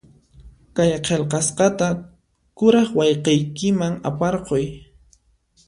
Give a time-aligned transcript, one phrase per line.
[0.75, 1.87] Kay qillqasqata
[2.57, 4.65] kuraq wayqiykiman aparquy.